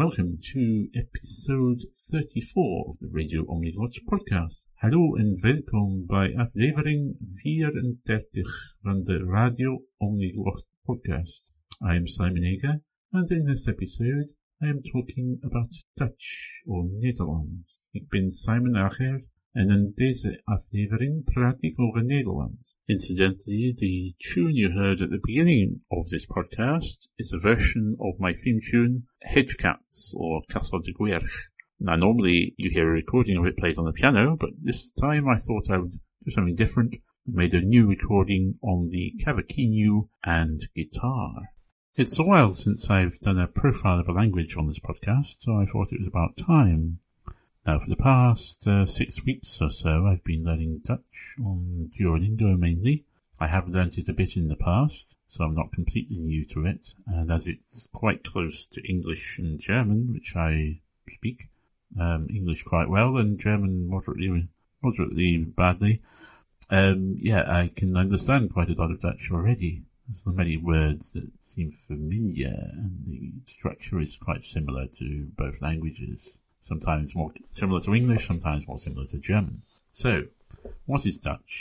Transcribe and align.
welcome 0.00 0.38
to 0.40 0.86
episode 0.96 1.78
34 2.10 2.88
of 2.88 2.98
the 3.00 3.08
Radio 3.12 3.44
Omniglot 3.44 3.94
podcast. 4.06 4.66
Hallo 4.74 5.16
en 5.16 5.40
welkom 5.40 6.06
bij 6.06 6.36
aflevering 6.36 7.16
34 7.34 8.76
van 8.80 9.02
de 9.02 9.18
Radio 9.18 9.82
Omniglot 9.96 10.68
podcast. 10.82 11.48
I 11.80 11.96
am 11.96 12.06
Simon 12.06 12.44
Ager, 12.44 12.82
and 13.10 13.30
in 13.30 13.44
this 13.44 13.66
episode 13.66 14.28
I 14.62 14.68
am 14.68 14.82
talking 14.82 15.38
about 15.40 15.84
Dutch 15.94 16.62
or 16.64 16.84
Nederlands. 16.84 17.80
Ik 17.90 18.08
ben 18.08 18.30
Simon 18.30 18.76
Ager 18.76 19.24
En 19.52 19.70
in 19.70 19.92
deze 19.94 20.40
aflevering 20.44 21.24
praat 21.24 21.62
ik 21.62 21.78
over 21.78 22.04
Nederlands. 22.04 22.78
Incidentally, 22.84 23.72
the 23.74 24.14
tune 24.16 24.52
you 24.52 24.72
heard 24.72 25.00
at 25.00 25.10
the 25.10 25.20
beginning 25.20 25.82
of 25.86 26.06
this 26.06 26.26
podcast 26.26 27.08
is 27.14 27.32
a 27.32 27.38
version 27.38 27.94
of 27.98 28.18
my 28.18 28.34
theme 28.34 28.60
tune, 28.60 29.02
Hedgecats, 29.18 30.14
or 30.14 30.44
Casa 30.46 30.78
de 30.78 30.92
Guerch. 30.92 31.50
Now 31.76 31.96
normally 31.96 32.52
you 32.56 32.70
hear 32.70 32.88
a 32.88 32.92
recording 32.92 33.38
of 33.38 33.46
it 33.46 33.56
played 33.56 33.78
on 33.78 33.84
the 33.84 33.92
piano, 33.92 34.36
but 34.36 34.50
this 34.62 34.92
time 34.92 35.28
I 35.28 35.38
thought 35.38 35.70
I 35.70 35.78
would 35.78 35.98
do 36.24 36.30
something 36.30 36.56
different. 36.56 36.94
and 37.26 37.36
made 37.36 37.52
a 37.52 37.60
new 37.60 37.86
recording 37.86 38.58
on 38.62 38.88
the 38.88 39.14
cavaquinho 39.22 40.08
and 40.24 40.66
guitar. 40.74 41.50
It's 41.94 42.18
a 42.18 42.22
while 42.22 42.54
since 42.54 42.88
I've 42.88 43.20
done 43.20 43.38
a 43.38 43.46
profile 43.46 44.00
of 44.00 44.08
a 44.08 44.12
language 44.12 44.56
on 44.56 44.66
this 44.66 44.78
podcast, 44.78 45.36
so 45.40 45.56
I 45.56 45.66
thought 45.66 45.92
it 45.92 46.00
was 46.00 46.08
about 46.08 46.38
time. 46.38 47.00
Now, 47.66 47.78
for 47.78 47.90
the 47.90 47.96
past 47.96 48.66
uh, 48.66 48.86
six 48.86 49.22
weeks 49.22 49.60
or 49.60 49.68
so, 49.68 50.06
I've 50.06 50.24
been 50.24 50.44
learning 50.44 50.78
Dutch 50.78 51.34
on 51.38 51.90
Duolingo 51.94 52.58
mainly. 52.58 53.04
I 53.38 53.48
have 53.48 53.68
learnt 53.68 53.98
it 53.98 54.08
a 54.08 54.14
bit 54.14 54.38
in 54.38 54.48
the 54.48 54.56
past, 54.56 55.14
so 55.28 55.44
I'm 55.44 55.54
not 55.54 55.70
completely 55.70 56.16
new 56.16 56.46
to 56.46 56.64
it. 56.64 56.94
And 57.06 57.30
as 57.30 57.46
it's 57.46 57.86
quite 57.92 58.24
close 58.24 58.66
to 58.68 58.88
English 58.88 59.38
and 59.38 59.60
German, 59.60 60.10
which 60.14 60.34
I 60.36 60.80
speak, 61.12 61.50
um, 62.00 62.28
English 62.30 62.62
quite 62.62 62.88
well 62.88 63.18
and 63.18 63.38
German 63.38 63.90
moderately, 63.90 64.48
moderately 64.82 65.36
badly, 65.36 66.00
um, 66.70 67.18
yeah, 67.20 67.42
I 67.46 67.68
can 67.68 67.94
understand 67.94 68.54
quite 68.54 68.70
a 68.70 68.74
lot 68.74 68.90
of 68.90 69.00
Dutch 69.00 69.30
already. 69.30 69.82
There's 70.08 70.22
so 70.22 70.30
many 70.30 70.56
words 70.56 71.12
that 71.12 71.30
seem 71.40 71.72
familiar, 71.72 72.72
and 72.72 73.04
the 73.06 73.32
structure 73.52 74.00
is 74.00 74.16
quite 74.16 74.44
similar 74.44 74.86
to 74.86 75.30
both 75.36 75.60
languages 75.60 76.30
sometimes 76.70 77.16
more 77.16 77.32
similar 77.50 77.80
to 77.80 77.94
English, 77.96 78.28
sometimes 78.28 78.64
more 78.68 78.78
similar 78.78 79.04
to 79.04 79.18
German. 79.18 79.62
So, 79.92 80.22
what 80.86 81.04
is 81.04 81.18
Dutch? 81.18 81.54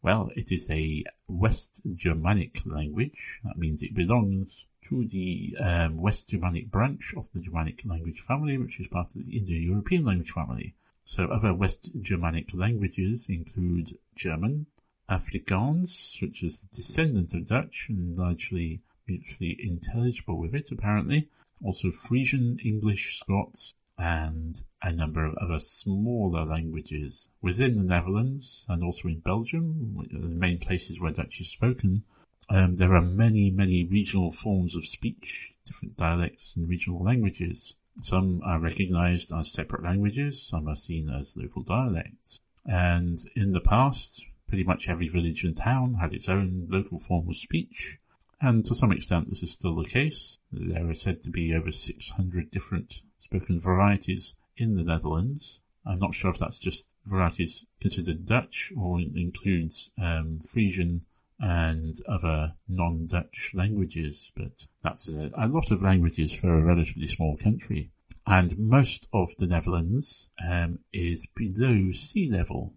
Well, 0.00 0.30
it 0.34 0.50
is 0.52 0.70
a 0.70 1.04
West 1.28 1.82
Germanic 1.92 2.64
language. 2.64 3.20
That 3.44 3.58
means 3.58 3.82
it 3.82 3.94
belongs 3.94 4.64
to 4.88 5.06
the 5.06 5.56
um, 5.60 5.98
West 5.98 6.28
Germanic 6.28 6.70
branch 6.70 7.12
of 7.14 7.26
the 7.34 7.40
Germanic 7.40 7.84
language 7.84 8.20
family, 8.20 8.56
which 8.56 8.80
is 8.80 8.86
part 8.86 9.14
of 9.14 9.26
the 9.26 9.36
Indo-European 9.36 10.04
language 10.06 10.30
family. 10.30 10.74
So 11.04 11.24
other 11.24 11.52
West 11.52 11.90
Germanic 12.00 12.54
languages 12.54 13.26
include 13.28 13.98
German, 14.16 14.64
Afrikaans, 15.10 16.22
which 16.22 16.42
is 16.42 16.60
the 16.60 16.76
descendant 16.76 17.34
of 17.34 17.46
Dutch 17.46 17.86
and 17.90 18.16
largely 18.16 18.80
mutually 19.06 19.58
intelligible 19.58 20.38
with 20.38 20.54
it, 20.54 20.70
apparently. 20.70 21.28
Also 21.62 21.90
Frisian, 21.90 22.58
English, 22.64 23.18
Scots, 23.20 23.74
and 23.98 24.60
a 24.82 24.92
number 24.92 25.24
of 25.24 25.34
other 25.36 25.58
smaller 25.58 26.44
languages 26.44 27.28
within 27.40 27.76
the 27.76 27.82
Netherlands 27.82 28.64
and 28.68 28.82
also 28.82 29.08
in 29.08 29.20
Belgium, 29.20 29.96
the 30.10 30.18
main 30.18 30.58
places 30.58 31.00
where 31.00 31.12
Dutch 31.12 31.40
is 31.40 31.48
spoken. 31.48 32.02
Um, 32.48 32.76
there 32.76 32.94
are 32.94 33.00
many, 33.00 33.50
many 33.50 33.84
regional 33.84 34.32
forms 34.32 34.74
of 34.74 34.86
speech, 34.86 35.52
different 35.64 35.96
dialects 35.96 36.54
and 36.56 36.68
regional 36.68 37.02
languages. 37.02 37.74
Some 38.02 38.42
are 38.44 38.58
recognized 38.58 39.32
as 39.32 39.52
separate 39.52 39.84
languages, 39.84 40.42
some 40.42 40.68
are 40.68 40.76
seen 40.76 41.08
as 41.08 41.36
local 41.36 41.62
dialects. 41.62 42.40
And 42.66 43.18
in 43.36 43.52
the 43.52 43.60
past, 43.60 44.24
pretty 44.48 44.64
much 44.64 44.88
every 44.88 45.08
village 45.08 45.44
and 45.44 45.56
town 45.56 45.94
had 45.94 46.12
its 46.12 46.28
own 46.28 46.66
local 46.68 46.98
form 46.98 47.28
of 47.28 47.36
speech. 47.36 47.98
And 48.40 48.64
to 48.66 48.74
some 48.74 48.92
extent, 48.92 49.30
this 49.30 49.42
is 49.42 49.52
still 49.52 49.76
the 49.76 49.88
case. 49.88 50.36
There 50.52 50.90
are 50.90 50.94
said 50.94 51.22
to 51.22 51.30
be 51.30 51.54
over 51.54 51.70
600 51.70 52.50
different 52.50 53.00
spoken 53.24 53.58
varieties 53.58 54.34
in 54.56 54.76
the 54.76 54.84
Netherlands. 54.84 55.58
I'm 55.86 55.98
not 55.98 56.14
sure 56.14 56.30
if 56.30 56.38
that's 56.38 56.58
just 56.58 56.84
varieties 57.06 57.64
considered 57.80 58.26
Dutch 58.26 58.72
or 58.76 59.00
includes 59.00 59.90
um, 60.00 60.40
Frisian 60.46 61.02
and 61.40 62.00
other 62.06 62.54
non-Dutch 62.68 63.50
languages, 63.54 64.30
but 64.36 64.66
that's 64.82 65.08
a, 65.08 65.30
a, 65.36 65.48
lot 65.48 65.70
of 65.70 65.82
languages 65.82 66.32
for 66.32 66.54
a 66.54 66.62
relatively 66.62 67.08
small 67.08 67.36
country. 67.36 67.90
And 68.26 68.58
most 68.58 69.08
of 69.12 69.34
the 69.38 69.46
Netherlands 69.46 70.28
um, 70.46 70.78
is 70.92 71.26
below 71.34 71.92
sea 71.92 72.30
level, 72.30 72.74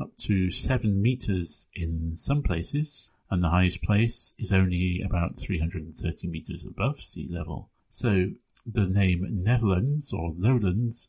up 0.00 0.16
to 0.18 0.50
seven 0.50 1.02
meters 1.02 1.66
in 1.74 2.16
some 2.16 2.42
places, 2.42 3.08
and 3.30 3.42
the 3.42 3.50
highest 3.50 3.82
place 3.82 4.32
is 4.38 4.52
only 4.52 5.02
about 5.04 5.38
330 5.38 6.28
meters 6.28 6.64
above 6.64 7.00
sea 7.00 7.28
level. 7.30 7.68
So 7.90 8.30
the 8.70 8.86
name 8.86 9.42
Netherlands 9.42 10.12
or 10.12 10.34
Lowlands 10.36 11.08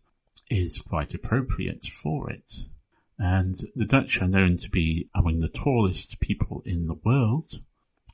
is 0.49 0.79
quite 0.79 1.13
appropriate 1.13 1.85
for 1.85 2.29
it. 2.31 2.53
And 3.17 3.59
the 3.75 3.85
Dutch 3.85 4.21
are 4.21 4.27
known 4.27 4.55
to 4.57 4.69
be 4.69 5.09
among 5.13 5.41
the 5.41 5.49
tallest 5.49 6.19
people 6.21 6.63
in 6.65 6.87
the 6.87 6.93
world. 6.93 7.59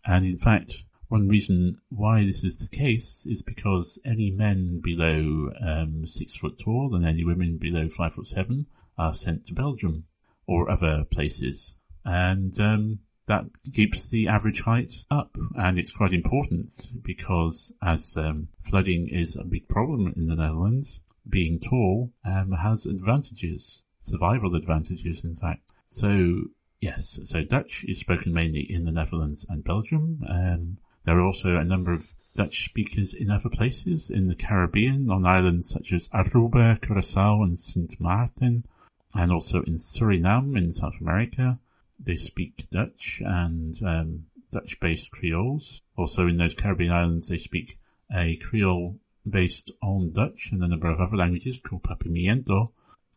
And 0.04 0.26
in 0.26 0.40
fact, 0.40 0.84
one 1.10 1.28
reason 1.28 1.80
why 1.90 2.26
this 2.26 2.44
is 2.44 2.58
the 2.58 2.68
case 2.68 3.28
is 3.28 3.44
because 3.44 4.00
any 4.04 4.32
men 4.32 4.82
below 4.84 5.52
um, 5.62 6.08
six 6.08 6.36
foot 6.36 6.58
tall 6.58 6.96
and 6.96 7.06
any 7.06 7.24
women 7.24 7.58
below 7.58 7.88
five 7.90 8.16
foot 8.16 8.28
seven 8.28 8.66
are 8.98 9.14
sent 9.14 9.46
to 9.48 9.54
Belgium 9.54 10.06
or 10.48 10.72
other 10.72 11.06
places. 11.06 11.76
And 12.04 12.60
um, 12.60 13.00
that 13.28 13.46
keeps 13.74 14.10
the 14.10 14.28
average 14.28 14.62
height 14.62 14.94
up. 15.10 15.36
And 15.56 15.80
it's 15.80 15.92
quite 15.92 16.14
important 16.14 16.70
because 17.04 17.72
as 17.82 18.16
um, 18.18 18.50
flooding 18.64 19.08
is 19.10 19.36
a 19.36 19.44
big 19.44 19.68
problem 19.68 20.14
in 20.16 20.28
the 20.28 20.36
Netherlands, 20.36 21.00
being 21.28 21.60
tall 21.60 22.12
um, 22.24 22.52
has 22.52 22.86
advantages, 22.86 23.82
survival 24.02 24.56
advantages 24.56 25.24
in 25.24 25.36
fact. 25.36 25.62
So 25.90 26.42
yes, 26.82 27.20
so 27.26 27.44
Dutch 27.44 27.84
is 27.88 28.00
spoken 28.00 28.34
mainly 28.34 28.66
in 28.70 28.86
the 28.86 28.92
Netherlands 28.92 29.46
and 29.50 29.64
Belgium. 29.64 30.24
Um, 30.28 30.78
there 31.04 31.18
are 31.18 31.26
also 31.26 31.56
a 31.56 31.64
number 31.64 31.94
of 31.94 32.08
Dutch 32.36 32.66
speakers 32.66 33.14
in 33.14 33.32
other 33.32 33.50
places 33.50 34.10
in 34.10 34.28
the 34.28 34.36
Caribbean 34.36 35.10
on 35.10 35.26
islands 35.26 35.70
such 35.70 35.94
as 35.94 36.10
Aruba, 36.10 36.82
Curacao 36.82 37.44
and 37.44 37.60
Saint 37.60 38.00
Martin, 38.00 38.66
and 39.14 39.32
also 39.32 39.62
in 39.62 39.78
Suriname 39.78 40.58
in 40.58 40.74
South 40.74 40.96
America 41.00 41.58
they 42.00 42.18
speak 42.18 42.68
Dutch 42.70 43.22
and 43.24 43.82
um, 43.84 44.26
Dutch-based 44.52 45.12
Creoles. 45.12 45.82
Also 45.98 46.28
in 46.28 46.38
those 46.38 46.54
Caribbean 46.54 46.92
islands, 46.92 47.28
they 47.28 47.38
speak 47.38 47.78
a 48.14 48.36
Creole 48.38 49.00
based 49.28 49.72
on 49.82 50.12
Dutch 50.12 50.50
and 50.52 50.64
a 50.64 50.68
number 50.68 50.90
of 50.90 51.00
other 51.00 51.18
languages 51.18 51.60
called 51.64 51.84
Papiamento. 51.84 52.72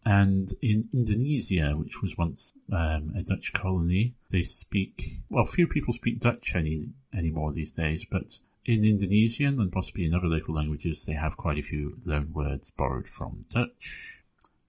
And 0.05 0.51
in 0.63 0.89
Indonesia, 0.95 1.75
which 1.77 2.01
was 2.01 2.17
once 2.17 2.55
um, 2.73 3.15
a 3.17 3.23
Dutch 3.23 3.53
colony, 3.53 4.15
they 4.31 4.43
speak, 4.43 5.19
well, 5.29 5.45
few 5.45 5.67
people 5.67 5.93
speak 5.93 6.21
Dutch 6.21 6.53
any 6.55 6.89
anymore 7.13 7.53
these 7.53 7.73
days, 7.73 8.07
but 8.11 8.39
in 8.65 8.85
Indonesian 8.85 9.61
and 9.61 9.73
possibly 9.73 10.07
in 10.07 10.15
other 10.15 10.29
local 10.29 10.55
languages, 10.55 11.05
they 11.05 11.15
have 11.15 11.37
quite 11.37 11.59
a 11.59 11.63
few 11.63 11.99
loan 12.05 12.33
words 12.33 12.71
borrowed 12.77 13.09
from 13.09 13.45
Dutch. 13.51 14.15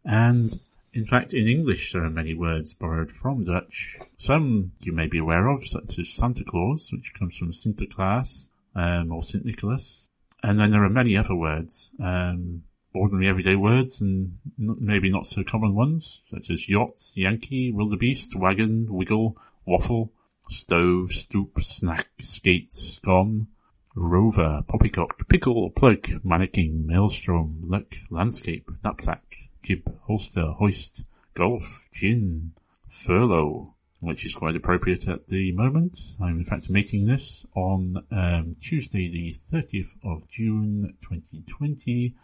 And 0.04 0.60
in 0.94 1.06
fact, 1.06 1.34
in 1.34 1.48
English 1.48 1.94
there 1.94 2.04
are 2.04 2.10
many 2.10 2.34
words 2.34 2.74
borrowed 2.74 3.12
from 3.12 3.46
Dutch. 3.46 3.98
Some 4.18 4.72
you 4.80 4.92
may 4.92 5.08
be 5.08 5.20
aware 5.20 5.48
of, 5.48 5.68
such 5.68 6.00
as 6.00 6.10
Santa 6.10 6.44
Claus, 6.44 6.92
which 6.92 7.14
comes 7.14 7.38
from 7.38 7.52
Sinterklaas, 7.52 8.48
um, 8.76 9.12
or 9.12 9.24
St. 9.24 9.46
Nicholas. 9.46 10.02
And 10.42 10.58
then 10.58 10.72
there 10.72 10.84
are 10.84 10.90
many 10.90 11.18
other 11.18 11.36
words, 11.36 11.90
um, 12.00 12.64
ordinary 12.94 13.30
everyday 13.30 13.56
words 13.56 14.02
and 14.02 14.40
maybe 14.58 15.12
not 15.12 15.28
so 15.28 15.44
common 15.44 15.76
ones, 15.76 16.22
such 16.32 16.50
as 16.50 16.68
yacht, 16.68 17.02
Yankee, 17.14 17.72
wildebeest, 17.72 18.36
wagon, 18.36 18.88
wiggle, 18.90 19.38
waffle, 19.66 20.12
stove, 20.50 21.12
stoop, 21.12 21.62
snack, 21.62 22.08
skate, 22.24 22.72
scone, 22.72 23.48
rover, 23.96 24.64
poppycock, 24.68 25.28
pickle, 25.28 25.70
plug, 25.70 26.24
mannequin, 26.24 26.88
maelstrom, 26.88 27.62
luck, 27.66 27.94
landscape, 28.10 28.70
knapsack, 28.84 29.49
Kib, 29.64 29.84
holster, 30.02 30.52
hoist, 30.52 31.04
golf, 31.34 31.88
gin, 31.94 32.54
furlough, 32.88 33.76
which 34.00 34.26
is 34.26 34.34
quite 34.34 34.56
appropriate 34.56 35.08
at 35.08 35.28
the 35.28 35.52
moment. 35.52 36.00
I'm 36.22 36.40
in 36.40 36.46
fact 36.46 36.70
making 36.70 37.06
this 37.06 37.46
on 37.56 38.04
um, 38.12 38.56
Tuesday 38.62 39.10
the 39.10 39.36
30th 39.56 39.90
of 40.04 40.28
June 40.30 40.94
2020 41.02 42.16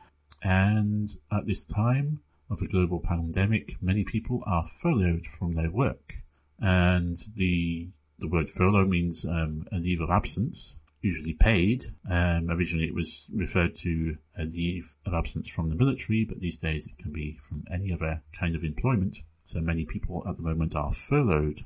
and 0.41 1.09
at 1.31 1.45
this 1.45 1.65
time 1.65 2.19
of 2.49 2.61
a 2.61 2.67
global 2.67 2.99
pandemic 2.99 3.75
many 3.81 4.03
people 4.03 4.43
are 4.45 4.67
furloughed 4.79 5.25
from 5.27 5.53
their 5.53 5.71
work. 5.71 6.15
And 6.59 7.17
the 7.35 7.89
the 8.19 8.27
word 8.27 8.49
furlough 8.49 8.85
means 8.85 9.25
um, 9.25 9.67
a 9.73 9.75
leave 9.75 9.99
of 9.99 10.09
absence 10.09 10.75
usually 11.05 11.33
paid. 11.33 11.93
Um, 12.09 12.49
originally, 12.49 12.87
it 12.87 12.95
was 12.95 13.25
referred 13.31 13.75
to 13.75 14.17
a 14.39 14.43
leave 14.43 14.89
of 15.05 15.13
absence 15.13 15.47
from 15.47 15.69
the 15.69 15.75
military, 15.75 16.25
but 16.25 16.39
these 16.39 16.57
days 16.57 16.87
it 16.87 16.97
can 16.97 17.11
be 17.11 17.37
from 17.47 17.63
any 17.71 17.93
other 17.93 18.23
kind 18.39 18.55
of 18.55 18.63
employment. 18.63 19.17
So 19.45 19.59
many 19.59 19.85
people 19.85 20.23
at 20.27 20.35
the 20.35 20.41
moment 20.41 20.75
are 20.75 20.91
furloughed. 20.91 21.63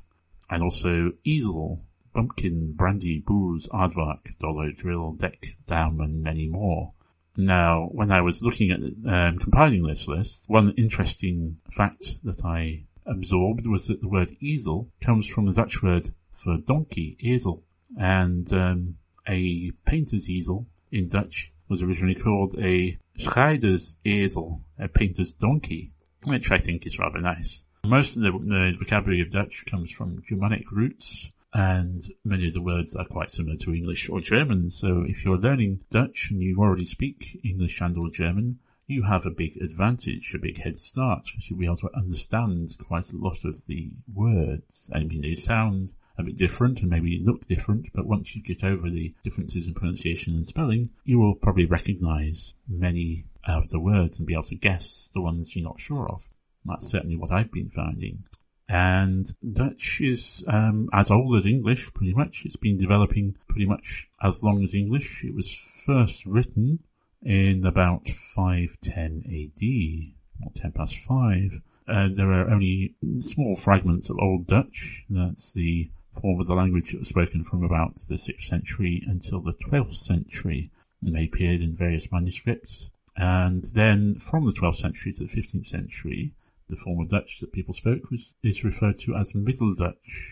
And 0.50 0.62
also 0.62 1.12
easel, 1.24 1.82
bumpkin, 2.12 2.72
brandy, 2.72 3.22
booze, 3.26 3.66
aardvark, 3.68 4.36
dollar, 4.38 4.72
drill, 4.72 5.12
deck, 5.12 5.46
dam, 5.66 6.00
and 6.00 6.22
many 6.22 6.46
more. 6.46 6.92
Now, 7.36 7.88
when 7.92 8.10
I 8.10 8.20
was 8.20 8.42
looking 8.42 8.70
at 8.72 8.80
um, 9.10 9.38
compiling 9.38 9.84
this 9.84 10.06
list, 10.06 10.42
one 10.48 10.74
interesting 10.76 11.56
fact 11.72 12.22
that 12.24 12.44
I 12.44 12.84
absorbed 13.06 13.66
was 13.66 13.86
that 13.86 14.00
the 14.00 14.08
word 14.08 14.36
easel 14.40 14.90
comes 15.00 15.26
from 15.26 15.46
the 15.46 15.54
Dutch 15.54 15.82
word 15.82 16.12
for 16.32 16.58
donkey, 16.58 17.16
ezel, 17.24 17.62
and 17.96 18.52
um, 18.52 18.96
a 19.30 19.70
painter's 19.86 20.28
easel 20.28 20.66
in 20.90 21.08
Dutch 21.08 21.52
was 21.68 21.82
originally 21.82 22.16
called 22.16 22.56
a 22.58 22.98
schilder's 23.16 23.96
ezel, 24.04 24.60
a 24.78 24.88
painter's 24.88 25.32
donkey, 25.34 25.92
which 26.24 26.50
I 26.50 26.58
think 26.58 26.86
is 26.86 26.98
rather 26.98 27.20
nice. 27.20 27.62
Most 27.86 28.16
of 28.16 28.22
the, 28.22 28.32
the 28.32 28.76
vocabulary 28.78 29.22
of 29.22 29.30
Dutch 29.30 29.64
comes 29.70 29.90
from 29.90 30.22
Germanic 30.28 30.70
roots, 30.72 31.28
and 31.54 32.02
many 32.24 32.48
of 32.48 32.54
the 32.54 32.62
words 32.62 32.94
are 32.94 33.06
quite 33.06 33.30
similar 33.30 33.56
to 33.58 33.74
English 33.74 34.08
or 34.08 34.20
German. 34.20 34.70
So 34.70 35.04
if 35.06 35.24
you're 35.24 35.38
learning 35.38 35.80
Dutch 35.90 36.28
and 36.30 36.42
you 36.42 36.58
already 36.58 36.84
speak 36.84 37.40
English 37.44 37.80
and 37.80 37.96
or 37.96 38.10
German, 38.10 38.58
you 38.86 39.04
have 39.04 39.24
a 39.24 39.30
big 39.30 39.62
advantage, 39.62 40.32
a 40.34 40.38
big 40.38 40.60
head 40.60 40.78
start, 40.78 41.22
because 41.24 41.48
you'll 41.48 41.58
be 41.58 41.66
able 41.66 41.76
to 41.78 41.96
understand 41.96 42.76
quite 42.86 43.10
a 43.12 43.16
lot 43.16 43.44
of 43.44 43.64
the 43.66 43.92
words. 44.12 44.90
I 44.92 45.04
mean, 45.04 45.22
they 45.22 45.36
sound 45.36 45.92
a 46.20 46.24
bit 46.24 46.36
different 46.36 46.80
and 46.80 46.90
maybe 46.90 47.22
look 47.24 47.46
different, 47.46 47.86
but 47.94 48.06
once 48.06 48.34
you 48.34 48.42
get 48.42 48.64
over 48.64 48.88
the 48.88 49.14
differences 49.24 49.66
in 49.66 49.74
pronunciation 49.74 50.34
and 50.36 50.46
spelling, 50.46 50.90
you 51.04 51.18
will 51.18 51.34
probably 51.34 51.66
recognize 51.66 52.54
many 52.68 53.24
of 53.44 53.68
the 53.70 53.80
words 53.80 54.18
and 54.18 54.26
be 54.26 54.34
able 54.34 54.44
to 54.44 54.54
guess 54.54 55.10
the 55.14 55.20
ones 55.20 55.54
you're 55.54 55.64
not 55.64 55.80
sure 55.80 56.06
of. 56.08 56.22
That's 56.64 56.88
certainly 56.88 57.16
what 57.16 57.32
I've 57.32 57.50
been 57.50 57.70
finding. 57.70 58.24
And 58.68 59.26
Dutch 59.52 60.00
is 60.00 60.44
um, 60.46 60.90
as 60.92 61.10
old 61.10 61.36
as 61.36 61.46
English, 61.46 61.92
pretty 61.92 62.14
much. 62.14 62.42
It's 62.44 62.56
been 62.56 62.78
developing 62.78 63.34
pretty 63.48 63.66
much 63.66 64.06
as 64.22 64.42
long 64.44 64.62
as 64.62 64.74
English. 64.74 65.24
It 65.24 65.34
was 65.34 65.52
first 65.84 66.24
written 66.24 66.78
in 67.22 67.66
about 67.66 68.08
510 68.08 69.24
AD, 69.26 70.46
or 70.46 70.52
10 70.54 70.72
past 70.72 70.96
5. 70.98 71.60
Uh, 71.88 72.08
there 72.14 72.30
are 72.30 72.50
only 72.50 72.94
small 73.20 73.56
fragments 73.56 74.08
of 74.08 74.18
Old 74.20 74.46
Dutch. 74.46 75.04
That's 75.10 75.50
the 75.50 75.90
form 76.20 76.40
of 76.40 76.46
the 76.46 76.54
language 76.54 76.92
that 76.92 77.00
was 77.00 77.08
spoken 77.08 77.44
from 77.44 77.64
about 77.64 77.96
the 78.08 78.14
6th 78.14 78.46
century 78.46 79.02
until 79.06 79.40
the 79.40 79.52
12th 79.52 79.96
century. 79.96 80.70
And 81.02 81.14
they 81.14 81.24
appeared 81.24 81.62
in 81.62 81.74
various 81.74 82.10
manuscripts. 82.12 82.86
And 83.16 83.64
then 83.74 84.16
from 84.16 84.44
the 84.44 84.52
12th 84.52 84.76
century 84.76 85.12
to 85.14 85.24
the 85.24 85.30
15th 85.30 85.68
century, 85.68 86.34
the 86.68 86.76
form 86.76 87.00
of 87.00 87.08
Dutch 87.08 87.40
that 87.40 87.52
people 87.52 87.74
spoke 87.74 88.10
was, 88.10 88.34
is 88.42 88.64
referred 88.64 89.00
to 89.00 89.16
as 89.16 89.34
Middle 89.34 89.74
Dutch. 89.74 90.28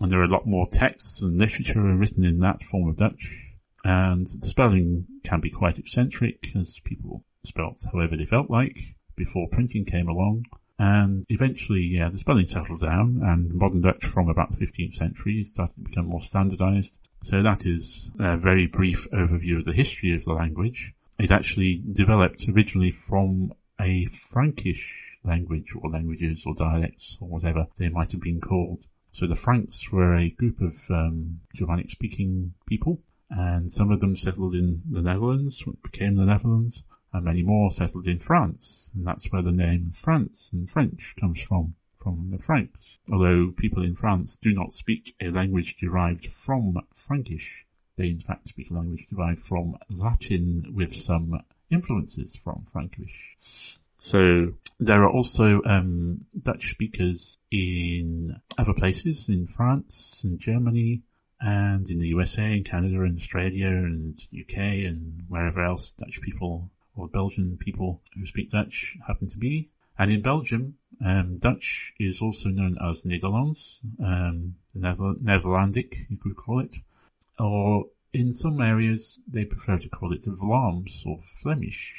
And 0.00 0.10
there 0.10 0.20
are 0.20 0.24
a 0.24 0.28
lot 0.28 0.46
more 0.46 0.66
texts 0.66 1.22
and 1.22 1.38
literature 1.38 1.80
written 1.80 2.24
in 2.24 2.40
that 2.40 2.62
form 2.62 2.88
of 2.88 2.96
Dutch. 2.96 3.34
And 3.84 4.26
the 4.26 4.46
spelling 4.46 5.06
can 5.24 5.40
be 5.40 5.50
quite 5.50 5.78
eccentric 5.78 6.54
as 6.54 6.78
people 6.80 7.24
spelt 7.44 7.84
however 7.92 8.16
they 8.16 8.26
felt 8.26 8.50
like 8.50 8.94
before 9.16 9.48
printing 9.48 9.84
came 9.84 10.08
along. 10.08 10.44
And 10.78 11.26
eventually, 11.28 11.80
yeah, 11.80 12.08
the 12.08 12.18
spelling 12.18 12.48
settled 12.48 12.80
down 12.80 13.20
and 13.22 13.52
modern 13.52 13.80
Dutch 13.80 14.04
from 14.04 14.28
about 14.28 14.50
the 14.50 14.64
15th 14.64 14.94
century 14.94 15.44
started 15.44 15.74
to 15.74 15.80
become 15.80 16.06
more 16.06 16.22
standardized. 16.22 16.92
So 17.24 17.42
that 17.42 17.66
is 17.66 18.10
a 18.20 18.36
very 18.36 18.68
brief 18.68 19.08
overview 19.10 19.58
of 19.58 19.64
the 19.64 19.72
history 19.72 20.14
of 20.14 20.24
the 20.24 20.32
language. 20.32 20.92
It 21.18 21.32
actually 21.32 21.82
developed 21.92 22.48
originally 22.48 22.92
from 22.92 23.52
a 23.80 24.06
Frankish 24.06 24.94
language 25.24 25.74
or 25.74 25.90
languages 25.90 26.44
or 26.46 26.54
dialects 26.54 27.16
or 27.20 27.28
whatever 27.28 27.66
they 27.76 27.88
might 27.88 28.12
have 28.12 28.20
been 28.20 28.40
called. 28.40 28.86
So 29.12 29.26
the 29.26 29.34
Franks 29.34 29.90
were 29.90 30.14
a 30.14 30.30
group 30.30 30.60
of 30.60 30.76
um, 30.90 31.40
Germanic 31.54 31.90
speaking 31.90 32.54
people 32.66 33.00
and 33.30 33.70
some 33.72 33.90
of 33.90 34.00
them 34.00 34.16
settled 34.16 34.54
in 34.54 34.82
the 34.88 35.02
Netherlands, 35.02 35.62
became 35.82 36.14
the 36.14 36.24
Netherlands, 36.24 36.82
and 37.12 37.24
many 37.24 37.42
more 37.42 37.70
settled 37.70 38.06
in 38.06 38.18
France, 38.18 38.90
and 38.94 39.06
that's 39.06 39.30
where 39.32 39.42
the 39.42 39.52
name 39.52 39.90
France 39.92 40.50
and 40.52 40.68
French 40.68 41.14
comes 41.18 41.40
from, 41.40 41.74
from 42.02 42.30
the 42.30 42.38
Franks. 42.38 42.98
Although 43.10 43.52
people 43.56 43.82
in 43.82 43.94
France 43.94 44.36
do 44.42 44.52
not 44.52 44.74
speak 44.74 45.14
a 45.20 45.30
language 45.30 45.76
derived 45.78 46.26
from 46.26 46.78
Frankish, 46.94 47.64
they 47.96 48.08
in 48.08 48.20
fact 48.20 48.48
speak 48.48 48.70
a 48.70 48.74
language 48.74 49.06
derived 49.10 49.40
from 49.40 49.76
Latin 49.88 50.72
with 50.74 50.94
some 51.02 51.40
influences 51.70 52.36
from 52.36 52.66
Frankish. 52.72 53.38
So 53.98 54.52
there 54.78 55.02
are 55.02 55.10
also 55.10 55.60
um, 55.64 56.26
Dutch 56.40 56.70
speakers 56.70 57.38
in 57.50 58.36
other 58.56 58.74
places, 58.74 59.28
in 59.28 59.46
France 59.46 60.20
and 60.22 60.38
Germany, 60.38 61.02
and 61.40 61.88
in 61.88 61.98
the 61.98 62.08
USA 62.08 62.44
and 62.44 62.64
Canada 62.64 63.02
and 63.02 63.18
Australia 63.18 63.68
and 63.68 64.20
UK 64.38 64.58
and 64.58 65.24
wherever 65.28 65.64
else 65.64 65.92
Dutch 65.92 66.20
people 66.20 66.70
or 66.98 67.08
Belgian 67.08 67.56
people 67.56 68.02
who 68.14 68.26
speak 68.26 68.50
Dutch 68.50 68.96
happen 69.06 69.28
to 69.28 69.38
be. 69.38 69.70
And 69.98 70.12
in 70.12 70.22
Belgium, 70.22 70.74
um, 71.04 71.38
Dutch 71.38 71.92
is 71.98 72.20
also 72.22 72.48
known 72.48 72.76
as 72.80 73.02
Nederlands, 73.02 73.78
um, 74.02 74.54
Netherlandic, 74.74 76.06
you 76.08 76.16
could 76.16 76.36
call 76.36 76.60
it, 76.60 76.74
or 77.38 77.86
in 78.12 78.32
some 78.32 78.60
areas 78.60 79.18
they 79.26 79.44
prefer 79.44 79.78
to 79.78 79.88
call 79.88 80.12
it 80.12 80.24
Vlaams 80.24 81.04
or 81.06 81.20
Flemish. 81.22 81.94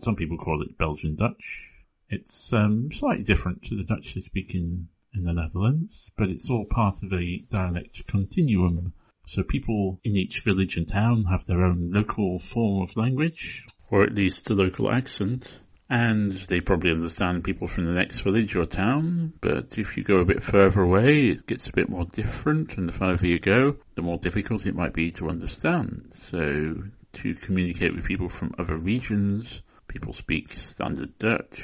Some 0.00 0.16
people 0.16 0.38
call 0.38 0.62
it 0.62 0.76
Belgian 0.76 1.16
Dutch. 1.16 1.70
It's 2.08 2.52
um, 2.52 2.90
slightly 2.92 3.24
different 3.24 3.64
to 3.64 3.76
the 3.76 3.84
Dutch 3.84 4.14
they 4.14 4.20
speak 4.20 4.54
in, 4.54 4.88
in 5.14 5.24
the 5.24 5.32
Netherlands, 5.32 6.10
but 6.16 6.28
it's 6.28 6.50
all 6.50 6.64
part 6.64 7.02
of 7.02 7.12
a 7.12 7.38
dialect 7.50 8.06
continuum. 8.06 8.92
So 9.26 9.42
people 9.42 9.98
in 10.04 10.16
each 10.16 10.40
village 10.40 10.76
and 10.76 10.86
town 10.86 11.24
have 11.24 11.46
their 11.46 11.64
own 11.64 11.90
local 11.90 12.38
form 12.38 12.82
of 12.82 12.96
language, 12.96 13.66
or 13.90 14.02
at 14.02 14.14
least 14.14 14.50
a 14.50 14.54
local 14.54 14.90
accent, 14.90 15.48
and 15.88 16.32
they 16.32 16.60
probably 16.60 16.90
understand 16.90 17.44
people 17.44 17.68
from 17.68 17.84
the 17.84 17.92
next 17.92 18.20
village 18.20 18.56
or 18.56 18.66
town, 18.66 19.32
but 19.40 19.78
if 19.78 19.96
you 19.96 20.02
go 20.02 20.16
a 20.16 20.24
bit 20.24 20.42
further 20.42 20.82
away, 20.82 21.28
it 21.28 21.46
gets 21.46 21.68
a 21.68 21.72
bit 21.72 21.88
more 21.88 22.04
different, 22.06 22.76
and 22.76 22.88
the 22.88 22.92
further 22.92 23.26
you 23.26 23.38
go, 23.38 23.76
the 23.94 24.02
more 24.02 24.18
difficult 24.18 24.66
it 24.66 24.74
might 24.74 24.92
be 24.92 25.12
to 25.12 25.28
understand. 25.28 26.12
So, 26.30 26.74
to 27.12 27.34
communicate 27.34 27.94
with 27.94 28.04
people 28.04 28.28
from 28.28 28.54
other 28.58 28.76
regions, 28.76 29.62
people 29.86 30.12
speak 30.12 30.50
standard 30.58 31.16
Dutch. 31.18 31.62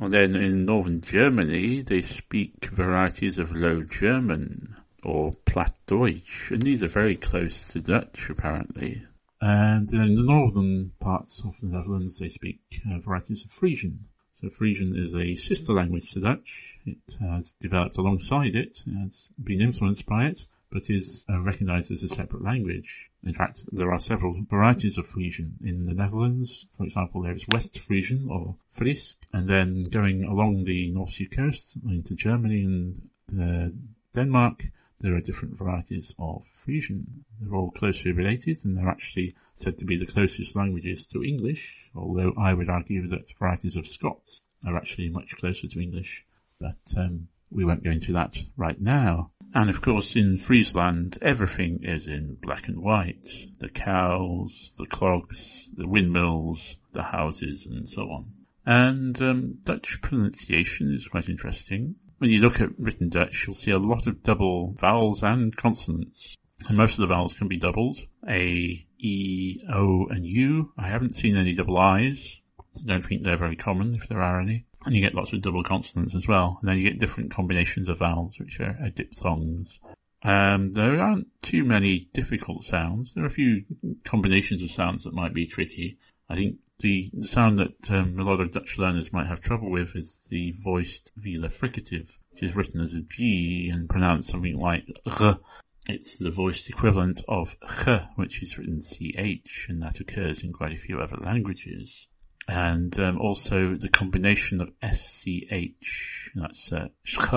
And 0.00 0.12
then 0.12 0.34
in 0.34 0.64
northern 0.64 1.02
Germany, 1.02 1.82
they 1.82 2.00
speak 2.00 2.64
varieties 2.72 3.38
of 3.38 3.52
Low 3.52 3.82
German 3.82 4.76
or 5.02 5.34
Plattdeutsch, 5.46 6.50
and 6.50 6.62
these 6.62 6.82
are 6.82 6.88
very 6.88 7.16
close 7.16 7.62
to 7.72 7.80
Dutch 7.80 8.28
apparently. 8.30 9.04
And 9.46 9.92
in 9.92 10.14
the 10.14 10.22
northern 10.22 10.92
parts 11.00 11.42
of 11.44 11.54
the 11.60 11.66
Netherlands, 11.66 12.18
they 12.18 12.30
speak 12.30 12.60
uh, 12.90 12.98
varieties 13.00 13.44
of 13.44 13.50
Frisian. 13.50 14.06
So 14.40 14.48
Frisian 14.48 14.96
is 14.96 15.14
a 15.14 15.34
sister 15.34 15.74
language 15.74 16.12
to 16.12 16.20
Dutch. 16.20 16.78
It 16.86 16.96
has 17.20 17.52
developed 17.60 17.98
alongside 17.98 18.56
it, 18.56 18.80
has 19.02 19.28
been 19.38 19.60
influenced 19.60 20.06
by 20.06 20.28
it, 20.28 20.40
but 20.70 20.88
is 20.88 21.26
uh, 21.28 21.40
recognized 21.40 21.90
as 21.90 22.02
a 22.02 22.08
separate 22.08 22.42
language. 22.42 23.10
In 23.22 23.34
fact, 23.34 23.60
there 23.70 23.92
are 23.92 23.98
several 23.98 24.34
varieties 24.48 24.96
of 24.96 25.06
Frisian 25.06 25.58
in 25.62 25.84
the 25.84 25.92
Netherlands. 25.92 26.64
For 26.78 26.84
example, 26.84 27.20
there 27.20 27.34
is 27.34 27.46
West 27.46 27.78
Frisian 27.78 28.30
or 28.30 28.56
Fries, 28.70 29.14
and 29.34 29.46
then 29.46 29.82
going 29.82 30.24
along 30.24 30.64
the 30.64 30.90
North 30.90 31.12
Sea 31.12 31.26
coast 31.26 31.74
into 31.86 32.14
Germany 32.14 32.64
and 32.64 33.10
uh, 33.38 33.68
Denmark, 34.14 34.64
there 35.04 35.14
are 35.14 35.20
different 35.20 35.58
varieties 35.58 36.14
of 36.18 36.46
Frisian. 36.64 37.26
They're 37.38 37.54
all 37.54 37.70
closely 37.70 38.12
related, 38.12 38.64
and 38.64 38.74
they're 38.74 38.88
actually 38.88 39.34
said 39.52 39.76
to 39.78 39.84
be 39.84 39.98
the 39.98 40.06
closest 40.06 40.56
languages 40.56 41.06
to 41.08 41.22
English, 41.22 41.76
although 41.94 42.32
I 42.38 42.54
would 42.54 42.70
argue 42.70 43.06
that 43.08 43.30
varieties 43.38 43.76
of 43.76 43.86
Scots 43.86 44.40
are 44.66 44.78
actually 44.78 45.10
much 45.10 45.36
closer 45.36 45.68
to 45.68 45.78
English. 45.78 46.24
But 46.58 46.78
um, 46.96 47.28
we 47.50 47.66
won't 47.66 47.84
go 47.84 47.90
into 47.90 48.14
that 48.14 48.34
right 48.56 48.80
now. 48.80 49.30
And 49.54 49.68
of 49.68 49.82
course 49.82 50.16
in 50.16 50.38
Friesland 50.38 51.18
everything 51.20 51.80
is 51.82 52.06
in 52.06 52.38
black 52.40 52.68
and 52.68 52.78
white. 52.78 53.28
The 53.58 53.68
cows, 53.68 54.74
the 54.78 54.86
clogs, 54.86 55.70
the 55.76 55.86
windmills, 55.86 56.78
the 56.92 57.02
houses 57.02 57.66
and 57.66 57.86
so 57.86 58.10
on. 58.10 58.32
And 58.66 59.20
um, 59.20 59.58
Dutch 59.64 59.98
pronunciation 60.02 60.94
is 60.94 61.06
quite 61.06 61.28
interesting. 61.28 61.96
When 62.18 62.30
you 62.30 62.40
look 62.40 62.60
at 62.60 62.78
written 62.78 63.10
Dutch 63.10 63.44
you'll 63.46 63.54
see 63.54 63.72
a 63.72 63.78
lot 63.78 64.06
of 64.06 64.22
double 64.22 64.74
vowels 64.80 65.22
and 65.22 65.54
consonants. 65.54 66.36
And 66.66 66.78
most 66.78 66.92
of 66.92 67.00
the 67.00 67.14
vowels 67.14 67.34
can 67.34 67.48
be 67.48 67.58
doubled. 67.58 67.98
A, 68.28 68.86
E, 68.98 69.60
O 69.70 70.06
and 70.06 70.24
U. 70.24 70.72
I 70.78 70.88
haven't 70.88 71.14
seen 71.14 71.36
any 71.36 71.54
double 71.54 71.76
I's. 71.76 72.36
I 72.76 72.80
don't 72.86 73.04
think 73.04 73.22
they're 73.22 73.36
very 73.36 73.56
common 73.56 73.94
if 73.94 74.08
there 74.08 74.22
are 74.22 74.40
any. 74.40 74.64
And 74.86 74.94
you 74.94 75.02
get 75.02 75.14
lots 75.14 75.32
of 75.32 75.42
double 75.42 75.62
consonants 75.62 76.14
as 76.14 76.26
well. 76.26 76.58
And 76.60 76.68
then 76.68 76.78
you 76.78 76.84
get 76.84 76.98
different 76.98 77.32
combinations 77.32 77.88
of 77.88 77.98
vowels, 77.98 78.38
which 78.38 78.60
are, 78.60 78.76
are 78.80 78.90
diphthongs. 78.90 79.78
Um, 80.22 80.72
there 80.72 81.00
aren't 81.00 81.28
too 81.42 81.64
many 81.64 82.08
difficult 82.14 82.64
sounds. 82.64 83.12
There 83.12 83.24
are 83.24 83.28
a 83.28 83.30
few 83.30 83.64
combinations 84.04 84.62
of 84.62 84.70
sounds 84.70 85.04
that 85.04 85.12
might 85.12 85.34
be 85.34 85.46
tricky. 85.46 85.98
I 86.30 86.36
think 86.36 86.56
the, 86.80 87.10
sound 87.22 87.58
that 87.60 87.90
um, 87.90 88.18
a 88.18 88.22
lot 88.22 88.40
of 88.40 88.52
Dutch 88.52 88.78
learners 88.78 89.12
might 89.12 89.26
have 89.26 89.40
trouble 89.40 89.70
with 89.70 89.94
is 89.94 90.26
the 90.28 90.54
voiced 90.62 91.12
velar 91.18 91.52
fricative, 91.52 92.08
which 92.32 92.42
is 92.42 92.56
written 92.56 92.80
as 92.80 92.94
a 92.94 93.00
G 93.00 93.70
and 93.72 93.88
pronounced 93.88 94.30
something 94.30 94.58
like 94.58 94.84
R. 95.06 95.38
It's 95.86 96.16
the 96.16 96.30
voiced 96.30 96.68
equivalent 96.68 97.22
of 97.28 97.56
H, 97.86 98.00
which 98.16 98.42
is 98.42 98.58
written 98.58 98.80
CH, 98.80 99.66
and 99.68 99.82
that 99.82 100.00
occurs 100.00 100.42
in 100.42 100.52
quite 100.52 100.72
a 100.72 100.78
few 100.78 100.98
other 100.98 101.16
languages. 101.16 102.06
And 102.48 102.98
um, 103.00 103.18
also 103.18 103.76
the 103.76 103.88
combination 103.88 104.60
of 104.60 104.72
SCH, 104.82 106.30
that's 106.34 106.72
uh, 106.72 106.88
sch, 107.04 107.34